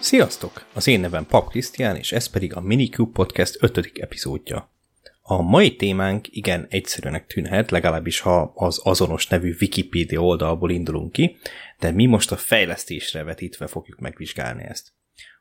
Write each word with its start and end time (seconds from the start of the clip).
Sziasztok! 0.00 0.64
Az 0.72 0.86
én 0.86 1.00
nevem 1.00 1.26
Pap 1.26 1.48
Krisztián, 1.48 1.96
és 1.96 2.12
ez 2.12 2.26
pedig 2.26 2.54
a 2.54 2.60
Minicube 2.60 3.10
Podcast 3.12 3.56
5. 3.60 3.90
epizódja. 3.94 4.70
A 5.22 5.42
mai 5.42 5.76
témánk 5.76 6.26
igen 6.30 6.66
egyszerűnek 6.70 7.26
tűnhet, 7.26 7.70
legalábbis 7.70 8.20
ha 8.20 8.52
az 8.54 8.80
azonos 8.82 9.26
nevű 9.26 9.56
Wikipedia 9.60 10.20
oldalból 10.20 10.70
indulunk 10.70 11.12
ki, 11.12 11.36
de 11.78 11.90
mi 11.90 12.06
most 12.06 12.32
a 12.32 12.36
fejlesztésre 12.36 13.22
vetítve 13.22 13.66
fogjuk 13.66 13.98
megvizsgálni 13.98 14.62
ezt. 14.62 14.92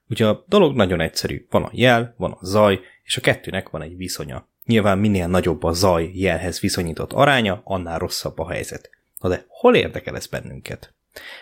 Ugye 0.09 0.27
a 0.27 0.45
dolog 0.48 0.76
nagyon 0.76 1.02
egyszerű, 1.02 1.46
van 1.50 1.64
a 1.64 1.70
jel, 1.73 2.14
van 2.18 2.32
a 2.32 2.46
zaj, 2.46 2.80
és 3.04 3.18
a 3.18 3.21
kettőnek 3.21 3.70
van 3.70 3.82
egy 3.82 3.98
viszonya. 3.98 4.48
Nyilván 4.66 4.98
minél 4.98 5.27
nagyobb 5.27 5.63
a 5.63 5.71
zaj 5.71 6.12
jelhez 6.13 6.60
viszonyított 6.60 7.13
aránya, 7.13 7.62
annál 7.63 7.99
rosszabb 7.99 8.40
a 8.40 8.49
helyzet. 8.49 8.90
Na 9.20 9.30
de 9.30 9.46
hol 9.48 9.76
érdekel 9.76 10.16
ez 10.16 10.27
bennünket? 10.27 10.94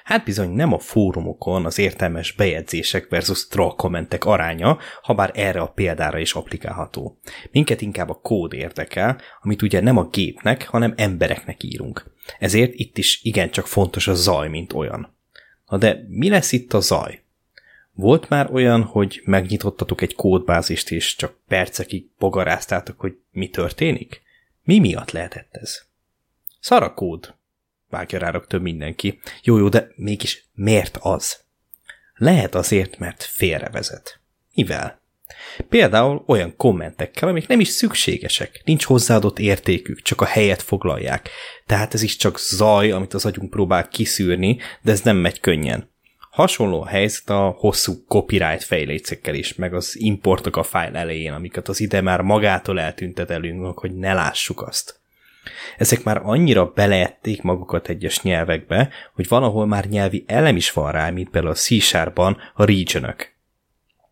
Hát 0.04 0.24
bizony 0.24 0.50
nem 0.50 0.74
a 0.74 0.80
fórumokon 0.80 1.66
az 1.66 1.78
értelmes 1.78 2.32
bejegyzések 2.32 3.10
versus 3.10 3.48
troll 3.48 3.76
kommentek 3.76 4.26
aránya, 4.26 4.78
ha 5.02 5.14
bár 5.14 5.32
erre 5.34 5.60
a 5.60 5.68
példára 5.68 6.18
is 6.18 6.34
applikálható. 6.34 7.20
Minket 7.52 7.82
inkább 7.82 8.10
a 8.10 8.20
kód 8.22 8.54
érdekel, 8.54 9.22
amit 9.42 9.62
ugye 9.62 9.82
nem 9.82 9.98
a 9.98 10.08
gépnek, 10.08 10.68
hanem 10.68 10.94
embereknek 10.98 11.64
írunk. 11.64 12.06
Ezért 12.40 12.74
itt 12.74 12.98
is 12.98 13.20
igencsak 13.24 13.68
fontos 13.68 14.08
a 14.08 14.14
zaj, 14.14 14.50
mint 14.50 14.74
olyan. 14.74 15.16
Na 15.68 15.78
de 15.78 16.06
mi 16.08 16.30
lesz 16.30 16.52
itt 16.52 16.74
a 16.74 16.80
zaj? 16.80 17.22
Volt 17.94 18.30
már 18.30 18.52
olyan, 18.52 18.84
hogy 18.84 19.22
megnyitottatok 19.26 20.02
egy 20.02 20.16
kódbázist, 20.16 20.92
és 20.92 21.16
csak 21.16 21.40
percekig 21.48 22.10
bogaráztátok, 22.18 23.00
hogy 23.00 23.18
mi 23.32 23.50
történik? 23.50 24.22
Mi 24.64 24.80
miatt 24.80 25.12
lehetett 25.12 25.56
ez? 25.56 25.86
Szarakód, 26.60 27.36
vágja 27.90 28.20
rá 28.20 28.30
rögtön 28.30 28.62
mindenki. 28.62 29.20
Jó, 29.44 29.58
jó, 29.58 29.70
de 29.70 29.88
mégis 29.96 30.46
miért 30.54 30.98
az? 31.02 31.40
Lehet 32.16 32.56
azért, 32.56 32.98
mert 32.98 33.24
félrevezet. 33.24 34.20
Mivel? 34.54 35.02
Például 35.70 36.24
olyan 36.28 36.56
kommentekkel, 36.56 37.30
amik 37.30 37.48
nem 37.48 37.60
is 37.60 37.68
szükségesek, 37.68 38.62
nincs 38.66 38.84
hozzáadott 38.84 39.40
értékük, 39.40 40.02
csak 40.02 40.22
a 40.22 40.26
helyet 40.26 40.62
foglalják. 40.62 41.30
Tehát 41.66 41.94
ez 41.94 42.02
is 42.02 42.16
csak 42.16 42.40
zaj, 42.40 42.92
amit 42.92 43.14
az 43.14 43.26
agyunk 43.26 43.50
próbál 43.50 43.88
kiszűrni, 43.88 44.58
de 44.82 44.92
ez 44.92 45.02
nem 45.02 45.18
megy 45.18 45.40
könnyen. 45.40 45.90
Hasonló 46.32 46.82
a 46.82 46.88
helyzet 46.88 47.30
a 47.30 47.56
hosszú 47.58 47.94
copyright 48.08 48.64
fejlécekkel 48.64 49.36
is, 49.36 49.56
meg 49.56 49.74
az 49.74 50.00
importok 50.00 50.56
a 50.56 50.64
fájl 50.64 50.96
elején, 50.96 51.34
amiket 51.34 51.68
az 51.68 51.80
ide 51.80 52.02
már 52.02 52.22
magától 52.22 52.80
eltüntetelünk, 52.80 53.80
hogy 53.80 53.96
ne 53.96 54.14
lássuk 54.14 54.62
azt. 54.62 55.00
Ezek 55.78 56.04
már 56.04 56.22
annyira 56.24 56.72
beleették 56.76 57.42
magukat 57.42 57.90
egyes 57.90 58.22
nyelvekbe, 58.22 58.90
hogy 59.14 59.28
valahol 59.28 59.66
már 59.66 59.86
nyelvi 59.86 60.24
elem 60.28 60.56
is 60.56 60.72
van 60.72 60.92
rá, 60.92 61.10
mint 61.10 61.30
például 61.30 61.54
a 61.54 61.56
c 61.56 61.94
a 62.54 62.66
region 62.66 63.04
-ök. 63.04 63.36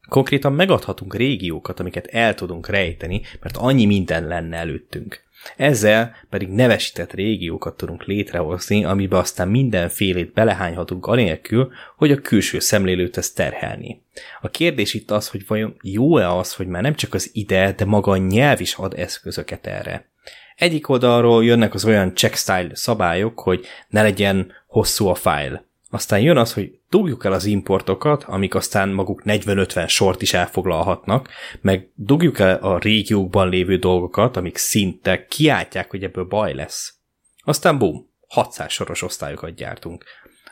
Konkrétan 0.09 0.53
megadhatunk 0.53 1.15
régiókat, 1.15 1.79
amiket 1.79 2.05
el 2.05 2.35
tudunk 2.35 2.67
rejteni, 2.67 3.21
mert 3.41 3.57
annyi 3.57 3.85
minden 3.85 4.27
lenne 4.27 4.57
előttünk. 4.57 5.23
Ezzel 5.55 6.15
pedig 6.29 6.47
nevesített 6.47 7.13
régiókat 7.13 7.77
tudunk 7.77 8.03
létrehozni, 8.03 8.83
amiben 8.83 9.19
aztán 9.19 9.47
mindenfélét 9.47 10.33
belehányhatunk 10.33 11.05
anélkül, 11.05 11.71
hogy 11.97 12.11
a 12.11 12.21
külső 12.21 12.59
szemlélőt 12.59 13.17
ezt 13.17 13.35
terhelni. 13.35 14.01
A 14.41 14.49
kérdés 14.49 14.93
itt 14.93 15.11
az, 15.11 15.29
hogy 15.29 15.47
vajon 15.47 15.75
jó-e 15.81 16.29
az, 16.29 16.53
hogy 16.53 16.67
már 16.67 16.81
nem 16.81 16.95
csak 16.95 17.13
az 17.13 17.29
ide, 17.33 17.73
de 17.77 17.85
maga 17.85 18.11
a 18.11 18.17
nyelv 18.17 18.61
is 18.61 18.73
ad 18.73 18.93
eszközöket 18.97 19.67
erre. 19.67 20.09
Egyik 20.55 20.89
oldalról 20.89 21.45
jönnek 21.45 21.73
az 21.73 21.85
olyan 21.85 22.15
checkstyle 22.15 22.69
szabályok, 22.75 23.39
hogy 23.39 23.65
ne 23.87 24.01
legyen 24.01 24.51
hosszú 24.67 25.07
a 25.07 25.15
file. 25.15 25.65
Aztán 25.89 26.19
jön 26.19 26.37
az, 26.37 26.53
hogy 26.53 26.79
dugjuk 26.89 27.25
el 27.25 27.33
az 27.33 27.45
importokat, 27.45 28.23
amik 28.23 28.55
aztán 28.55 28.89
maguk 28.89 29.21
40-50 29.25 29.87
sort 29.87 30.21
is 30.21 30.33
elfoglalhatnak, 30.33 31.29
meg 31.61 31.89
dugjuk 31.95 32.39
el 32.39 32.55
a 32.55 32.77
régiókban 32.77 33.49
lévő 33.49 33.77
dolgokat, 33.77 34.37
amik 34.37 34.57
szinte 34.57 35.25
kiáltják, 35.25 35.89
hogy 35.89 36.03
ebből 36.03 36.23
baj 36.23 36.53
lesz. 36.53 36.93
Aztán 37.43 37.77
bum, 37.77 38.09
600 38.27 38.71
soros 38.71 39.01
osztályokat 39.01 39.55
gyártunk 39.55 40.03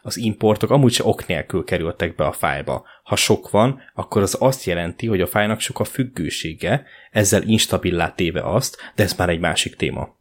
az 0.06 0.18
importok 0.18 0.70
amúgy 0.70 0.92
se 0.94 1.04
ok 1.04 1.28
nélkül 1.28 1.64
kerültek 1.64 2.16
be 2.16 2.26
a 2.26 2.32
fájlba. 2.32 2.86
Ha 3.04 3.16
sok 3.16 3.50
van, 3.50 3.82
akkor 3.94 4.22
az 4.22 4.38
azt 4.40 4.64
jelenti, 4.64 5.08
hogy 5.08 5.22
a 5.22 5.28
fájlnak 5.28 5.60
sok 5.60 5.80
a 5.80 5.84
függősége, 5.84 6.86
ezzel 7.12 7.44
instabilá 7.44 8.12
téve 8.12 8.42
azt, 8.42 8.78
de 8.96 9.04
ez 9.04 9.14
már 9.14 9.30
egy 9.30 9.40
másik 9.40 9.76
téma. 9.76 10.18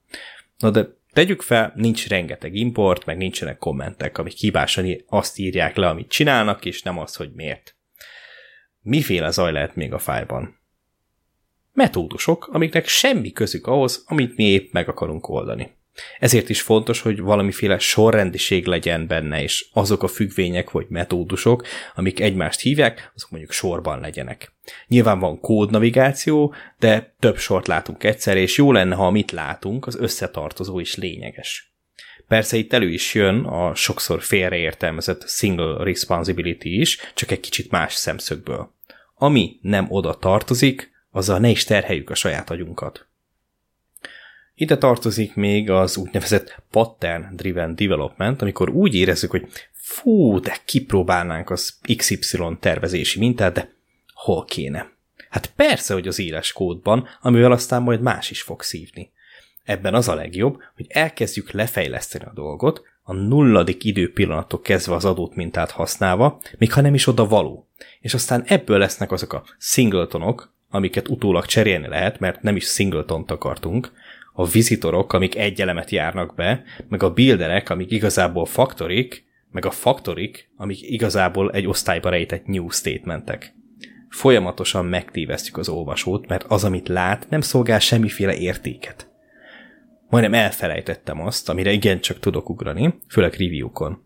Na 0.58 0.70
de 0.70 0.86
tegyük 1.12 1.42
fel, 1.42 1.72
nincs 1.76 2.08
rengeteg 2.08 2.54
import, 2.54 3.04
meg 3.04 3.16
nincsenek 3.16 3.58
kommentek, 3.58 4.18
amik 4.18 4.32
hibásan 4.32 5.04
azt 5.06 5.38
írják 5.38 5.76
le, 5.76 5.88
amit 5.88 6.08
csinálnak, 6.08 6.64
és 6.64 6.82
nem 6.82 6.98
az, 6.98 7.16
hogy 7.16 7.32
miért. 7.34 7.76
Miféle 8.80 9.30
zaj 9.30 9.52
lehet 9.52 9.74
még 9.74 9.92
a 9.92 9.98
fájlban? 9.98 10.60
Metódusok, 11.72 12.48
amiknek 12.52 12.86
semmi 12.86 13.32
közük 13.32 13.66
ahhoz, 13.66 14.04
amit 14.06 14.36
mi 14.36 14.44
épp 14.44 14.72
meg 14.72 14.88
akarunk 14.88 15.28
oldani. 15.28 15.80
Ezért 16.18 16.48
is 16.48 16.62
fontos, 16.62 17.00
hogy 17.00 17.20
valamiféle 17.20 17.78
sorrendiség 17.78 18.66
legyen 18.66 19.06
benne, 19.06 19.42
és 19.42 19.66
azok 19.72 20.02
a 20.02 20.08
függvények 20.08 20.70
vagy 20.70 20.86
metódusok, 20.88 21.66
amik 21.94 22.20
egymást 22.20 22.60
hívják, 22.60 23.12
azok 23.14 23.30
mondjuk 23.30 23.52
sorban 23.52 24.00
legyenek. 24.00 24.52
Nyilván 24.86 25.18
van 25.18 25.40
kódnavigáció, 25.40 26.54
de 26.78 27.14
több 27.18 27.36
sort 27.38 27.66
látunk 27.66 28.04
egyszer, 28.04 28.36
és 28.36 28.56
jó 28.56 28.72
lenne, 28.72 28.94
ha 28.94 29.06
amit 29.06 29.30
látunk, 29.30 29.86
az 29.86 29.96
összetartozó 29.96 30.78
is 30.80 30.94
lényeges. 30.94 31.72
Persze 32.28 32.56
itt 32.56 32.72
elő 32.72 32.88
is 32.88 33.14
jön 33.14 33.44
a 33.44 33.74
sokszor 33.74 34.22
félreértelmezett 34.22 35.28
single 35.28 35.84
responsibility 35.84 36.80
is, 36.80 36.98
csak 37.14 37.30
egy 37.30 37.40
kicsit 37.40 37.70
más 37.70 37.94
szemszögből. 37.94 38.74
Ami 39.14 39.58
nem 39.62 39.86
oda 39.88 40.14
tartozik, 40.14 40.90
azzal 41.10 41.38
ne 41.38 41.48
is 41.48 41.64
terheljük 41.64 42.10
a 42.10 42.14
saját 42.14 42.50
agyunkat. 42.50 43.06
Ide 44.54 44.78
tartozik 44.78 45.34
még 45.34 45.70
az 45.70 45.96
úgynevezett 45.96 46.62
pattern 46.70 47.36
driven 47.36 47.74
development, 47.74 48.42
amikor 48.42 48.70
úgy 48.70 48.94
érezzük, 48.94 49.30
hogy 49.30 49.46
fú, 49.72 50.40
de 50.40 50.56
kipróbálnánk 50.64 51.50
az 51.50 51.78
XY 51.96 52.38
tervezési 52.60 53.18
mintát, 53.18 53.52
de 53.52 53.72
hol 54.14 54.44
kéne? 54.44 54.90
Hát 55.28 55.52
persze, 55.56 55.94
hogy 55.94 56.08
az 56.08 56.18
éles 56.18 56.52
kódban, 56.52 57.08
amivel 57.20 57.52
aztán 57.52 57.82
majd 57.82 58.00
más 58.00 58.30
is 58.30 58.42
fog 58.42 58.62
szívni. 58.62 59.10
Ebben 59.64 59.94
az 59.94 60.08
a 60.08 60.14
legjobb, 60.14 60.62
hogy 60.74 60.86
elkezdjük 60.88 61.50
lefejleszteni 61.50 62.24
a 62.24 62.32
dolgot, 62.34 62.82
a 63.02 63.12
nulladik 63.12 63.84
időpillanattól 63.84 64.60
kezdve 64.60 64.94
az 64.94 65.04
adott 65.04 65.34
mintát 65.34 65.70
használva, 65.70 66.40
még 66.58 66.72
ha 66.72 66.80
nem 66.80 66.94
is 66.94 67.06
oda 67.06 67.26
való. 67.26 67.68
És 68.00 68.14
aztán 68.14 68.44
ebből 68.46 68.78
lesznek 68.78 69.12
azok 69.12 69.32
a 69.32 69.44
singletonok, 69.58 70.54
amiket 70.70 71.08
utólag 71.08 71.46
cserélni 71.46 71.88
lehet, 71.88 72.18
mert 72.18 72.42
nem 72.42 72.56
is 72.56 72.64
singletont 72.64 73.30
akartunk, 73.30 73.92
a 74.32 74.46
vizitorok, 74.46 75.12
amik 75.12 75.36
egy 75.36 75.60
elemet 75.60 75.90
járnak 75.90 76.34
be, 76.34 76.62
meg 76.88 77.02
a 77.02 77.12
builderek, 77.12 77.70
amik 77.70 77.90
igazából 77.90 78.46
faktorik, 78.46 79.24
meg 79.50 79.64
a 79.64 79.70
faktorik, 79.70 80.50
amik 80.56 80.90
igazából 80.90 81.50
egy 81.50 81.66
osztályba 81.66 82.08
rejtett 82.08 82.46
new 82.46 82.68
statementek. 82.68 83.54
Folyamatosan 84.08 84.84
megtévesztjük 84.84 85.56
az 85.56 85.68
olvasót, 85.68 86.26
mert 86.28 86.44
az, 86.48 86.64
amit 86.64 86.88
lát, 86.88 87.26
nem 87.30 87.40
szolgál 87.40 87.78
semmiféle 87.78 88.36
értéket. 88.36 89.10
Majdnem 90.08 90.34
elfelejtettem 90.34 91.20
azt, 91.20 91.48
amire 91.48 91.70
igencsak 91.70 92.18
tudok 92.18 92.48
ugrani, 92.48 92.94
főleg 93.08 93.34
review-kon. 93.34 94.04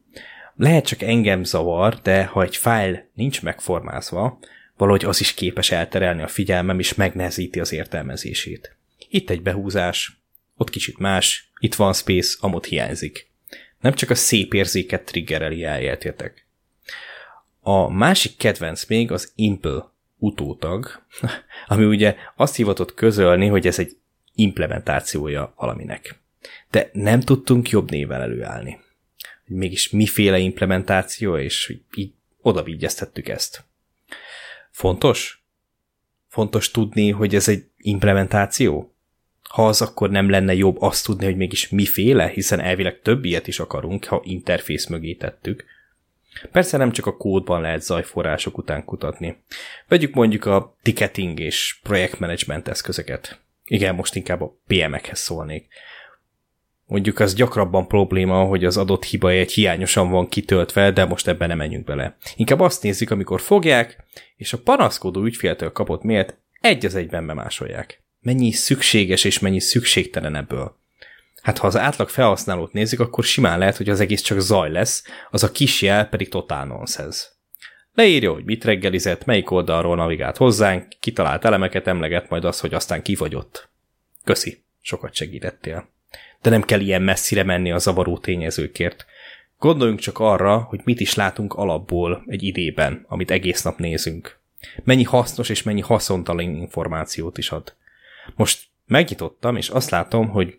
Lehet 0.56 0.86
csak 0.86 1.02
engem 1.02 1.44
zavar, 1.44 1.94
de 2.02 2.24
ha 2.24 2.42
egy 2.42 2.56
file 2.56 3.08
nincs 3.14 3.42
megformázva, 3.42 4.38
valahogy 4.76 5.04
az 5.04 5.20
is 5.20 5.34
képes 5.34 5.70
elterelni 5.70 6.22
a 6.22 6.28
figyelmem, 6.28 6.78
és 6.78 6.94
megnehezíti 6.94 7.60
az 7.60 7.72
értelmezését. 7.72 8.75
Itt 9.08 9.30
egy 9.30 9.42
behúzás, 9.42 10.20
ott 10.56 10.70
kicsit 10.70 10.98
más, 10.98 11.50
itt 11.58 11.74
van 11.74 11.92
space, 11.92 12.36
amott 12.40 12.66
hiányzik. 12.66 13.30
Nem 13.80 13.92
csak 13.92 14.10
a 14.10 14.14
szép 14.14 14.54
érzéket 14.54 15.04
triggereli 15.04 15.64
eljeltétek. 15.64 16.46
A 17.60 17.88
másik 17.88 18.36
kedvenc 18.36 18.84
még 18.84 19.10
az 19.10 19.32
Impl 19.34 19.78
utótag, 20.18 21.06
ami 21.66 21.84
ugye 21.84 22.16
azt 22.36 22.56
hivatott 22.56 22.94
közölni, 22.94 23.46
hogy 23.46 23.66
ez 23.66 23.78
egy 23.78 23.96
implementációja 24.34 25.54
valaminek. 25.56 26.20
De 26.70 26.90
nem 26.92 27.20
tudtunk 27.20 27.70
jobb 27.70 27.90
néven 27.90 28.20
előállni. 28.20 28.80
Hogy 29.46 29.56
mégis 29.56 29.90
miféle 29.90 30.38
implementáció, 30.38 31.36
és 31.36 31.78
így 31.94 32.12
oda 32.40 32.64
ezt. 33.24 33.64
Fontos? 34.70 35.45
Fontos 36.36 36.70
tudni, 36.70 37.10
hogy 37.10 37.34
ez 37.34 37.48
egy 37.48 37.64
implementáció? 37.76 38.94
Ha 39.42 39.66
az, 39.66 39.82
akkor 39.82 40.10
nem 40.10 40.30
lenne 40.30 40.54
jobb 40.54 40.80
azt 40.80 41.04
tudni, 41.04 41.24
hogy 41.24 41.36
mégis 41.36 41.68
miféle, 41.68 42.28
hiszen 42.28 42.60
elvileg 42.60 43.00
több 43.02 43.24
ilyet 43.24 43.46
is 43.46 43.58
akarunk, 43.58 44.04
ha 44.04 44.20
interfész 44.24 44.86
mögé 44.86 45.14
tettük. 45.14 45.64
Persze 46.52 46.76
nem 46.76 46.92
csak 46.92 47.06
a 47.06 47.16
kódban 47.16 47.60
lehet 47.60 47.82
zajforrások 47.82 48.58
után 48.58 48.84
kutatni. 48.84 49.42
Vegyük 49.88 50.14
mondjuk 50.14 50.44
a 50.44 50.76
ticketing 50.82 51.40
és 51.40 51.78
projektmenedzsment 51.82 52.68
eszközöket. 52.68 53.40
Igen, 53.64 53.94
most 53.94 54.14
inkább 54.14 54.40
a 54.40 54.56
PM-ekhez 54.66 55.18
szólnék. 55.18 55.68
Mondjuk 56.86 57.18
az 57.18 57.34
gyakrabban 57.34 57.88
probléma, 57.88 58.44
hogy 58.44 58.64
az 58.64 58.76
adott 58.76 59.04
hiba 59.04 59.30
egy 59.30 59.52
hiányosan 59.52 60.10
van 60.10 60.28
kitöltve, 60.28 60.90
de 60.90 61.04
most 61.04 61.28
ebben 61.28 61.48
nem 61.48 61.56
menjünk 61.56 61.84
bele. 61.84 62.16
Inkább 62.36 62.60
azt 62.60 62.82
nézzük, 62.82 63.10
amikor 63.10 63.40
fogják, 63.40 64.04
és 64.36 64.52
a 64.52 64.58
panaszkodó 64.58 65.24
ügyféltől 65.24 65.72
kapott 65.72 66.02
mélt 66.02 66.38
egy 66.60 66.86
az 66.86 66.94
egyben 66.94 67.26
bemásolják. 67.26 68.02
Mennyi 68.20 68.52
szükséges 68.52 69.24
és 69.24 69.38
mennyi 69.38 69.60
szükségtelen 69.60 70.36
ebből. 70.36 70.76
Hát 71.42 71.58
ha 71.58 71.66
az 71.66 71.76
átlag 71.76 72.08
felhasználót 72.08 72.72
nézzük, 72.72 73.00
akkor 73.00 73.24
simán 73.24 73.58
lehet, 73.58 73.76
hogy 73.76 73.88
az 73.88 74.00
egész 74.00 74.22
csak 74.22 74.40
zaj 74.40 74.70
lesz, 74.70 75.04
az 75.30 75.42
a 75.42 75.52
kis 75.52 75.82
jel 75.82 76.08
pedig 76.08 76.28
totál 76.28 76.66
nonsense. 76.66 77.24
Leírja, 77.94 78.32
hogy 78.32 78.44
mit 78.44 78.64
reggelizett, 78.64 79.24
melyik 79.24 79.50
oldalról 79.50 79.96
navigált 79.96 80.36
hozzánk, 80.36 80.88
kitalált 81.00 81.44
elemeket 81.44 81.86
emleget, 81.86 82.28
majd 82.28 82.44
az, 82.44 82.60
hogy 82.60 82.74
aztán 82.74 83.02
kifagyott. 83.02 83.68
Köszi, 84.24 84.64
sokat 84.80 85.14
segítettél. 85.14 85.94
De 86.42 86.50
nem 86.50 86.62
kell 86.62 86.80
ilyen 86.80 87.02
messzire 87.02 87.42
menni 87.42 87.72
a 87.72 87.78
zavaró 87.78 88.18
tényezőkért. 88.18 89.06
Gondoljunk 89.58 90.00
csak 90.00 90.18
arra, 90.18 90.58
hogy 90.58 90.80
mit 90.84 91.00
is 91.00 91.14
látunk 91.14 91.54
alapból 91.54 92.24
egy 92.26 92.42
idében, 92.42 93.04
amit 93.08 93.30
egész 93.30 93.62
nap 93.62 93.78
nézünk. 93.78 94.38
Mennyi 94.84 95.02
hasznos 95.02 95.48
és 95.48 95.62
mennyi 95.62 95.80
haszontalan 95.80 96.56
információt 96.56 97.38
is 97.38 97.50
ad. 97.50 97.74
Most 98.34 98.64
megnyitottam, 98.86 99.56
és 99.56 99.68
azt 99.68 99.90
látom, 99.90 100.28
hogy 100.28 100.58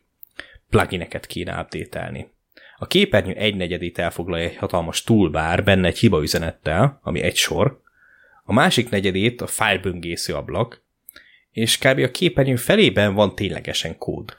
plugineket 0.69 1.25
kéne 1.25 1.59
update 1.59 2.29
A 2.77 2.87
képernyő 2.87 3.33
egy 3.33 3.55
negyedét 3.55 3.97
elfoglalja 3.97 4.49
egy 4.49 4.55
hatalmas 4.55 5.03
toolbar, 5.03 5.63
benne 5.63 5.87
egy 5.87 5.99
hiba 5.99 6.21
üzenettel, 6.21 6.99
ami 7.03 7.21
egy 7.21 7.35
sor, 7.35 7.81
a 8.43 8.53
másik 8.53 8.89
negyedét 8.89 9.41
a 9.41 9.47
fájlböngésző 9.47 10.33
ablak, 10.33 10.81
és 11.51 11.77
kb. 11.77 11.99
a 11.99 12.11
képernyő 12.11 12.55
felében 12.55 13.13
van 13.13 13.35
ténylegesen 13.35 13.97
kód. 13.97 14.37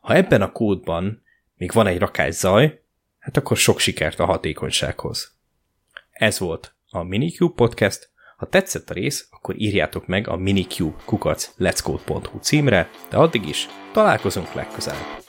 Ha 0.00 0.14
ebben 0.14 0.42
a 0.42 0.52
kódban 0.52 1.22
még 1.56 1.72
van 1.72 1.86
egy 1.86 1.98
rakás 1.98 2.34
zaj, 2.34 2.82
hát 3.18 3.36
akkor 3.36 3.56
sok 3.56 3.78
sikert 3.78 4.18
a 4.18 4.24
hatékonysághoz. 4.24 5.34
Ez 6.10 6.38
volt 6.38 6.74
a 6.90 7.02
Minicube 7.02 7.54
Podcast. 7.54 8.10
Ha 8.36 8.46
tetszett 8.46 8.90
a 8.90 8.94
rész, 8.94 9.28
akkor 9.30 9.54
írjátok 9.58 10.06
meg 10.06 10.28
a 10.28 10.36
minicube 10.36 11.02
kukac 11.04 11.50
címre, 12.40 12.90
de 13.08 13.16
addig 13.16 13.48
is 13.48 13.66
találkozunk 13.92 14.52
legközelebb. 14.52 15.20